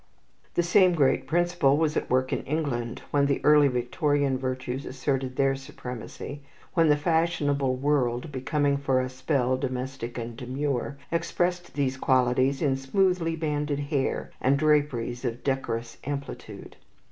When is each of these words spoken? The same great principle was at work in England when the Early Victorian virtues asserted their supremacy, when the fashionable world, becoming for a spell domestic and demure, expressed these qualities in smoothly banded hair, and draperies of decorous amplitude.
The 0.55 0.63
same 0.63 0.93
great 0.95 1.27
principle 1.27 1.77
was 1.77 1.95
at 1.95 2.09
work 2.09 2.33
in 2.33 2.41
England 2.45 3.03
when 3.11 3.27
the 3.27 3.39
Early 3.45 3.67
Victorian 3.67 4.35
virtues 4.35 4.83
asserted 4.83 5.35
their 5.35 5.55
supremacy, 5.55 6.41
when 6.73 6.89
the 6.89 6.97
fashionable 6.97 7.75
world, 7.75 8.31
becoming 8.31 8.77
for 8.77 8.99
a 8.99 9.09
spell 9.09 9.57
domestic 9.57 10.17
and 10.17 10.35
demure, 10.35 10.97
expressed 11.11 11.75
these 11.75 11.97
qualities 11.97 12.63
in 12.63 12.77
smoothly 12.77 13.35
banded 13.35 13.79
hair, 13.79 14.31
and 14.41 14.57
draperies 14.57 15.23
of 15.23 15.43
decorous 15.43 15.99
amplitude. 16.03 16.77